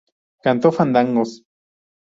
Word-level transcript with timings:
canto 0.43 0.71
fandangos 0.77 1.31